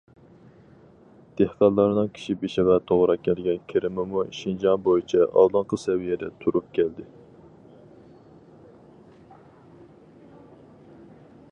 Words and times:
دېھقانلارنىڭ 1.41 2.07
كىشى 2.15 2.35
بېشىغا 2.43 2.77
توغرا 2.91 3.15
كەلگەن 3.27 3.59
كىرىمىمۇ 3.73 4.23
شىنجاڭ 4.39 4.81
بويىچە 4.89 5.29
ئالدىنقى 5.43 5.81
سەۋىيەدە 5.83 6.33
تۇرۇپ 6.45 6.75
كەلدى. 6.79 7.09